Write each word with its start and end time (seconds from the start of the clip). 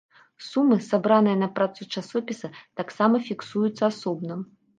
Сумы, 0.45 0.77
сабраныя 0.85 1.37
на 1.41 1.49
працу 1.59 1.81
часопіса, 1.99 2.47
таксама 2.81 3.15
фіксуюцца 3.29 3.83
асобна. 3.91 4.41